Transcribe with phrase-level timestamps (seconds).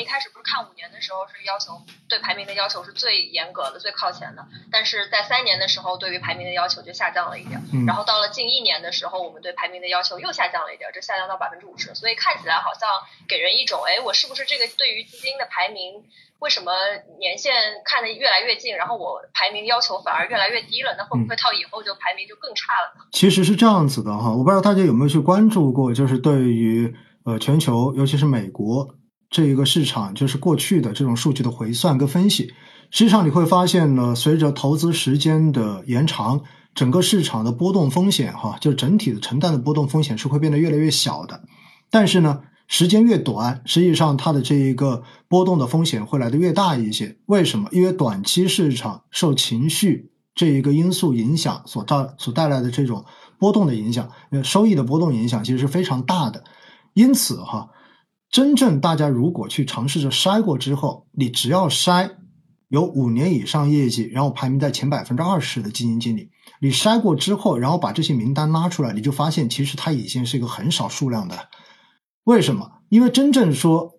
[0.00, 12.88] 们一开始不是看五年的时候是要求对排名的要求是最严格的、最靠前的，但是在三年的时候对于排名的要求就下降了一点，然后到了近一年的时候，我们对排名的要求又下降了一点，这下降到百分之五十，所以看起来好像
[13.28, 16.04] 给人一种，哎，我是不是这个对于基金的排名？
[16.40, 16.72] 为什么
[17.18, 17.52] 年限
[17.84, 20.94] 看得越来越近，然后我排名要求反而越来越低了？
[20.96, 23.04] 那会不会到以后就排名就更差了呢？
[23.12, 26.96] 其实是这样子的哈，我不知道大家有没有去关注过，就是对于
[27.26, 28.88] 呃全球，尤其是美国
[29.30, 32.52] 这一个市场，就是过去的这种数据的回算跟分析，
[32.90, 36.42] 实际上你会发现呢，随着投资时间的延长，
[36.74, 41.42] 整个市场的波动风险哈，就整体的承担的波动风险是会变得越来越小的，
[41.90, 42.40] 但是呢。
[42.72, 47.16] 时间越短，实际上它的这一个波动的风险会来的越大一些。
[47.26, 47.68] 为什么？
[47.72, 53.04] 因为短期市场受情绪这一个因素影响所带所带来的这种
[53.40, 54.08] 波动的影响，
[54.44, 56.44] 收益的波动影响其实是非常大的。
[56.94, 57.70] 因此哈，
[58.30, 62.12] 真正大家如果去尝试着筛过之后，你只要筛
[62.68, 71.48] 有五年以上业绩，然后排名在前百分之二十的基金经理，你筛过之后，然后把这些名单拉出来，你就发现其实它已经是一个很少数量的。
[72.22, 72.70] 为什么？
[72.88, 73.94] 因为真正说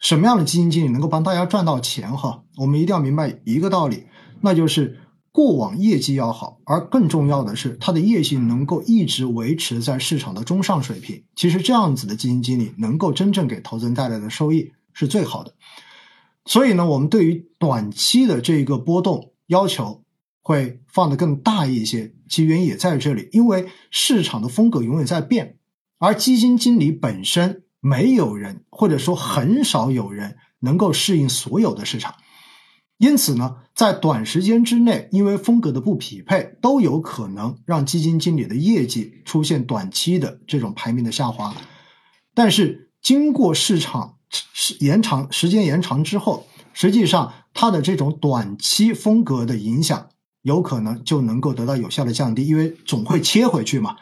[0.00, 4.06] 什么样的基金经理能够帮大家赚到钱哈，我们一定要明白一个道理，
[4.40, 4.98] 那就是
[5.38, 11.22] 过往业绩要好，而更重要的是它的业绩能够一直维持在市场的中上水平。
[11.36, 15.54] 其实这样子的基金经理能够真正给投资人带来的收益是最好的。
[16.44, 20.02] 所以呢，我们对于短期的这个波动要求
[20.42, 25.58] 会放得更大一些，其原因也在这里，因为市场的风格永远在变。
[25.98, 32.16] 而基金经理本身，没有人或者说很少有人能够适应所有的市场，
[32.98, 41.54] 因此呢，在短时间之内，因为风格的不匹配，都有可能让基金经理的业绩出现短期的这种排名的下滑。
[42.34, 50.08] 但是，经过市场时延长时间延长之后，实际上它的这种短期风格的影响，
[50.42, 53.96] 有可能就能够得到有效的降低，因为总会切回去嘛。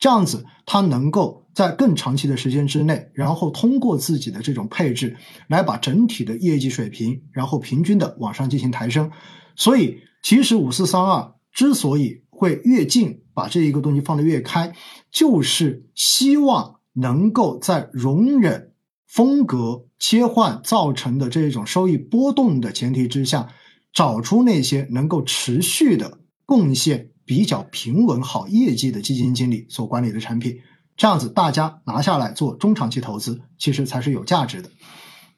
[0.00, 5.14] 这样子，它能够在更长期的时间之内，然后通过自己的这种配置，
[5.46, 9.10] 来把整体的业绩水平，然后平均的往上进行抬升。
[9.56, 14.72] 所以，其实五四三二之所以会越近，把这一个东西放得越开，
[15.12, 18.72] 就是希望能够在容忍
[19.06, 23.48] 风格切换造成的这种收益波动的前提之下，
[23.92, 27.08] 找出那些能够持续的贡献。
[27.26, 30.58] 比较平稳好业绩的基金经理所管理的产品，
[31.00, 34.70] 这样子大家拿下来做中长期投资，其实才是有价值的。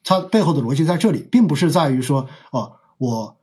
[0.03, 3.41] 它背后的逻辑在这里，并不是在于说，哦，我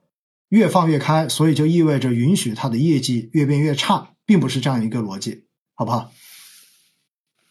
[0.49, 6.11] 越放越开，所以就意味着允许它的业绩越变越差，并不是这样一个逻辑，好不好？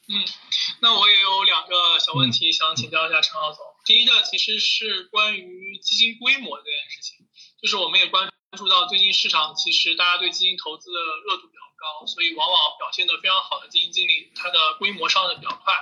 [0.06, 0.20] 嗯，
[0.82, 3.64] 那我也有两个小问题想请教一下陈浩总。
[3.86, 7.26] 第一个其实是关于基金规模这件事情，
[7.62, 8.28] 就是我们也关。
[8.50, 10.98] 关注到最近市场，其实大家对基金投资的
[11.28, 15.72] 热度比较高，所以往往表现的非常好的基金经理，它的规模上的比较快。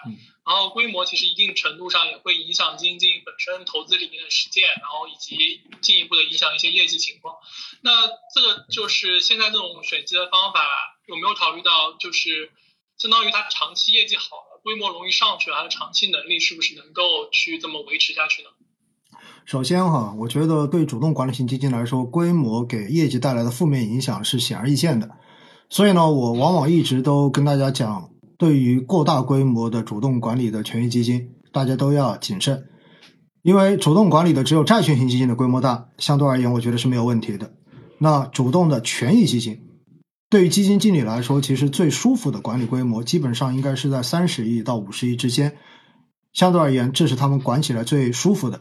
[0.46, 7.34] 然后规模其实一定程度上也会影响基金经理本身投资理念的实践，然后以及进一步的影响一些业绩情况。
[7.80, 10.62] 那这个就是现在这种选基的方法，
[11.06, 12.52] 有没有考虑到就是
[12.96, 18.50] 相当于它长期业绩好了，规模容易上去了，它的长期能力是不是能够去这么维持下去呢？
[19.46, 25.08] 首先哈，我觉得对主动管理型基金来说，规模给业绩带来的负面影响是显而易见的。
[25.68, 32.64] 所以呢，我往往一直都跟大家讲，对于过大规模的主动管理的权益基金，大家都要谨慎。
[33.42, 37.52] 因为主动管理的只有债券型基金的规模大，相对而言，我觉得是没有问题的。
[37.98, 39.60] 那主动的权益基金，
[40.28, 45.56] 对于基金经理来说，其实最舒服的管理规模，基本上应该是在三十亿到五十亿之间。
[46.32, 48.60] 相对而言，这是他们管起来最舒服的。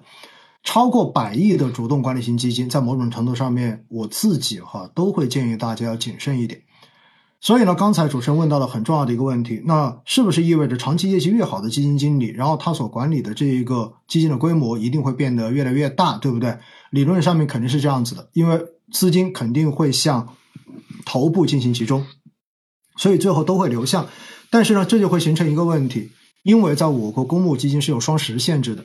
[0.64, 6.62] 超过百亿的主动管理型基金，在某种程度上面，我自己哈都会建议大家要谨慎一点。
[7.46, 16.58] 所以呢，刚才主持人问到了很重要的一个问题，那是不是意味着长期业绩越好的基金经理，然后他所管理的这一个基金的规模一定会变得越来越大，对不对？
[16.90, 18.60] 理论上面肯定是这样子的，因为
[18.92, 20.28] 资金肯定会向
[21.06, 22.08] 头部进行集中，
[22.98, 24.08] 所以最后都会流向。
[24.50, 26.10] 但是呢，这就会形成一个问题，
[26.42, 28.84] 因为在我国公募基金是有双十限制的。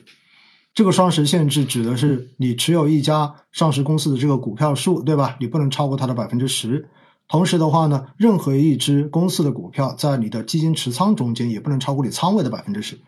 [0.75, 5.35] 这个双十限制指的是你持有一家上市公司的这个股票数，对吧？
[5.39, 6.87] 你不能超过它的百分之十。
[7.31, 12.99] 同时的话呢，任何一只公司的股票在你的基金持仓中间也不能超过你仓位的百分之十。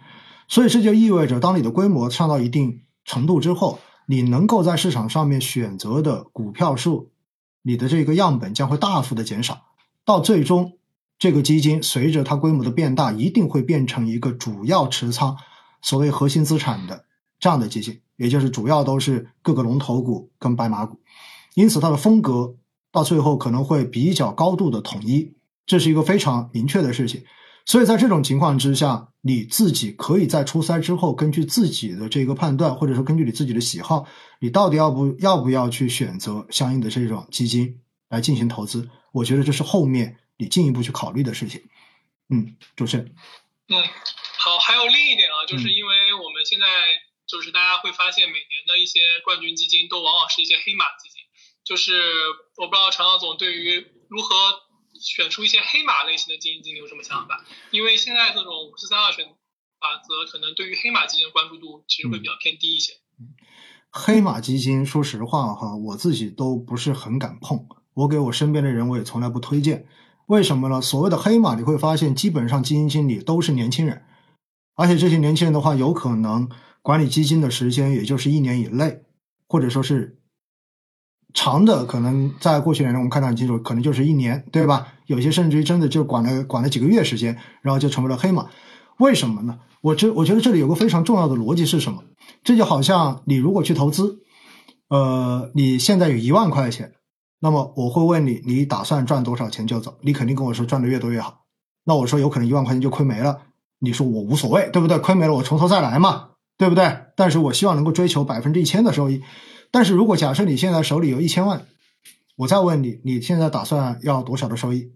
[0.47, 7.09] 所以这就意味着，当你的规模上到一定程度之后，你能够在市场上面选择的股票数，
[7.63, 9.63] 你的这个样本将会大幅的减少。
[10.05, 10.77] 到最终，
[11.19, 15.35] 这个基金随着它规模的变大，一定会变成一个主要持仓
[15.81, 17.03] 所谓核心资产的。
[17.41, 21.01] 这样的基金，也就是主要都是各个龙头股跟白马股，
[21.55, 22.55] 因此它的风格
[22.93, 25.33] 到最后可能会比较高度的统一，
[25.65, 27.25] 这是一个非常明确的事情。
[27.65, 34.05] 所以在这种情况之下，你自己可以在出塞之后，根据自己的这个判断，或者说根据你自己的喜好，
[34.39, 38.87] 你到底要不要不要去选择相应的这种基金来进行投资？
[39.11, 41.63] 我觉得这是后面你进一步去考虑的事情。
[42.29, 43.15] 嗯，主持人。
[43.69, 43.81] 嗯，
[44.37, 46.67] 好，还有另一点啊，就是因为我们现在
[47.25, 51.22] 就是大家会发现，每年的一些冠军基金都往往是一些黑马基金，
[51.65, 51.93] 就是
[52.57, 54.35] 我不知道常老总对于如何。
[55.01, 57.43] 选出一些黑马类型的基金经理有什么想法？
[57.71, 62.93] 因为现在这种五四三二选法则，可能对于黑马基金的关注度其实会比较偏低一些。
[63.89, 67.67] 黑马基金，说实话哈，我自己都不是很敢碰。
[67.95, 69.87] 我给我身边的人，我也从来不推荐。
[70.27, 70.79] 为什么呢？
[70.79, 74.05] 所谓的黑马，你会发现基本上基金经理都是年轻人，
[74.75, 76.49] 而且这些年轻人的话，有可能
[76.83, 79.03] 管理基金的时间也就是一年以内，
[79.47, 80.19] 或者说是。
[81.33, 84.87] 长的可能在过去两年我们看得很清楚，可能就是一年，对吧？
[85.07, 88.47] 有些甚至于真的就管了管了几个月时间，然后就成为了黑马。
[88.99, 89.59] 为什么呢？
[89.81, 92.03] 我这我觉得这里有个非常重要的逻辑是什么？
[92.43, 94.19] 这就好像你如果去投资，
[94.89, 96.93] 呃，你现在有一万块钱，
[97.39, 99.95] 那么我会问你，你打算赚多少钱就走？
[100.01, 101.39] 你肯定跟我说赚的越多越好。
[101.83, 103.39] 那我说有可能一万块钱就亏没了，
[103.79, 104.99] 你说我无所谓，对不对？
[104.99, 106.97] 亏没了我从头再来嘛，对不对？
[107.17, 109.21] 但是我希望能够追求百分之一千的收益。
[109.73, 111.65] 但是如果假设你现在手里有一千万，
[112.35, 114.91] 我再问你，你现在打算要多少的收益？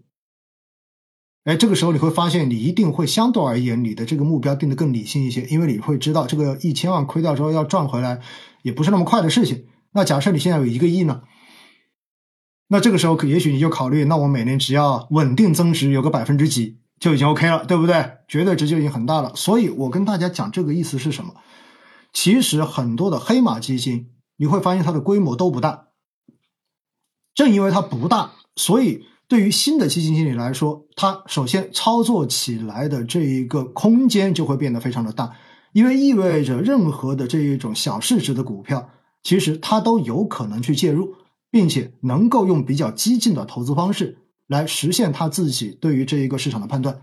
[1.45, 8.21] 哎，这个时候你会发现，你一定会相对而言，你的这个目标定得更理性一些，因为你会知道，这个一千万亏掉之后要赚回来，
[8.61, 9.65] 也不是那么快的事情。
[9.93, 11.23] 那假设你现在有一个亿呢？
[12.67, 18.11] 那这个时候可也许你就考虑，那我每年只要稳定增值有个百分之几就已经 OK 了，对不对？
[18.27, 19.33] 绝对值就已经很大了。
[19.33, 21.33] 所以我跟大家讲这个意思是什么？
[22.13, 24.11] 其实很多的黑马基金。
[24.37, 25.87] 你会发现它的规模都不大，
[27.35, 35.35] 正因为它不大，所以对于新的基金经理来说，它首先操作起来的这一个空间就会变得非常的大，
[35.73, 38.89] 因为意味着任何的这一种小市值的股票，
[39.23, 41.15] 其实它都有可能去介入，
[41.51, 47.01] 并且能够用比较激进的投资方式来实现他自己对于这一个市场的判断。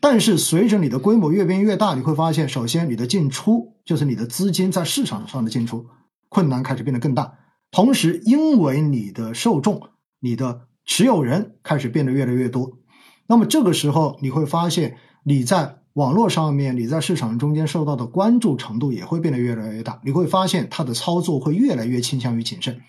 [0.00, 5.86] 但是随着你的规模越变越大，你会发现，首先你的进出就是你的资金在市场上的进出。
[6.30, 7.34] 困难开始变得更大，
[7.70, 9.90] 同时因为你的受众、
[10.20, 12.78] 你的持有人开始变得越来越多，
[13.26, 20.00] 那么这个时候你会发现你在网络上面、你在市场中间受到的关注程度也会变得越来越大。
[20.04, 22.80] 你会发现它的操作会越来越倾向于谨慎，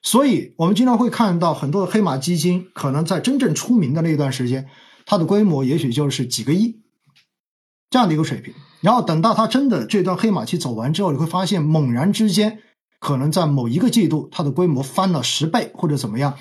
[0.00, 4.68] 所以我们经常会看到很多的黑马基金，可能在真正出名的那段时间，
[5.04, 6.80] 它的规模也许就是几个亿
[7.90, 8.54] 这样的一个水平。
[8.80, 12.60] 然后等到它真的这段黑马期走完之后，你会发现猛然之间。
[12.98, 16.36] 可能在某一个季度，它的规模翻了十倍或者怎么样，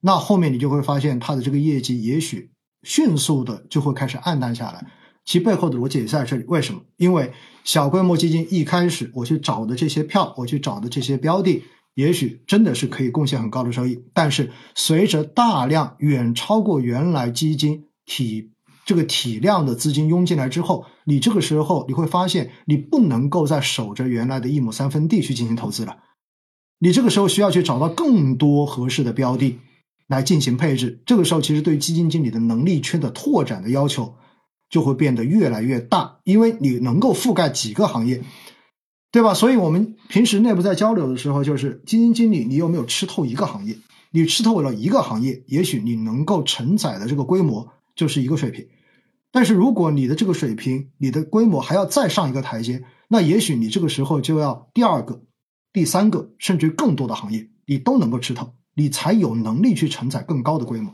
[0.00, 2.50] 那后面你就会发现它的这个业绩也许
[2.82, 4.86] 迅速的就会开始暗淡下来。
[5.24, 6.80] 其背后的逻辑也在这里，为什么？
[6.96, 7.32] 因为
[7.62, 11.62] 小规模基金一开始我去找的这些票，我去找的这些标的，
[11.94, 14.02] 也许真的是可以贡献很高的收益。
[14.14, 18.52] 但是随着大量远超过原来基金体
[18.88, 25.98] 这个体量的资金涌进来之后，你这个时候你会发现，你不能够再守着原来的一亩三分地去进行投资了。
[26.78, 29.58] 你这个时候需要去找到更多合适的标的
[30.06, 31.02] 来进行配置。
[31.04, 34.14] 这个时候，其实对基金经理的能力圈的拓展的要求
[34.70, 38.24] 就会变得越来越大，因为你能够覆盖几个行业，
[39.12, 39.34] 对吧？
[39.34, 43.76] 所以我们平时内部在交流的时候，就是基金经理，你有没有吃透一个行业？
[44.12, 48.66] 你吃透了一个行业，也许你能够承载的这个规模就是一个水平。
[49.30, 55.22] 但是如果你的这个水平，你的规模还要再上一个台阶，那也许你这个时候就要第二个。
[55.70, 60.92] 第三个，甚至更多的行业，你都能够吃透，你才有能力去承载更高的规模。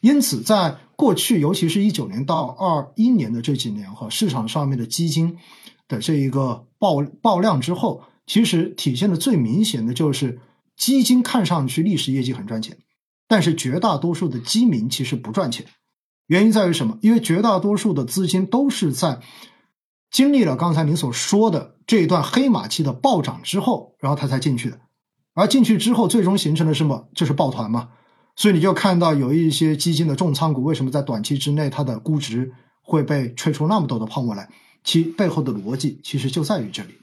[0.00, 5.36] 因此，在过去，尤其是一九年到二一年的这几年，哈，市场上面的基金
[5.88, 10.40] 的这一个爆爆量之后，其实体现的最明显的就是
[10.76, 12.78] 基金看上去历史业绩很赚钱，
[13.28, 15.66] 但是绝大多数的基民其实不赚钱。
[16.32, 16.96] 原因在于什么？
[17.02, 19.20] 因为绝大多数的资金都是在。
[20.10, 24.78] 经历了刚才您所说的这一段黑马期的暴涨之后，然后他才进去的，
[25.34, 27.08] 而进去之后，最终形成的什么？
[27.14, 27.90] 就是抱团嘛。
[28.34, 34.48] 所以你就看到有一些基金的重仓股，为什么在短期之内它的估值会被吹出那么多的泡沫来？
[34.84, 36.94] 其背后的逻辑其实就在于这里。